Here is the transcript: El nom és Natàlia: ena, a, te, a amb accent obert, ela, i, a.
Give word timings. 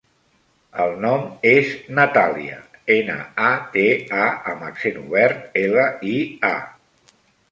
El 0.83 0.93
nom 1.01 1.25
és 1.49 1.73
Natàlia: 1.99 2.55
ena, 2.95 3.17
a, 3.49 3.53
te, 3.75 3.85
a 4.23 4.29
amb 4.53 4.65
accent 4.69 4.97
obert, 5.03 5.43
ela, 5.65 5.83
i, 6.13 6.17
a. 6.53 7.13